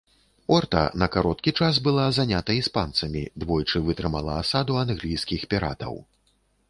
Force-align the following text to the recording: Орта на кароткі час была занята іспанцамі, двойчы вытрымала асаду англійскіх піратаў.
Орта 0.55 0.79
на 1.01 1.07
кароткі 1.15 1.51
час 1.65 1.75
была 1.87 2.07
занята 2.19 2.55
іспанцамі, 2.61 3.23
двойчы 3.43 3.83
вытрымала 3.91 4.39
асаду 4.45 4.81
англійскіх 4.85 5.41
піратаў. 5.53 5.93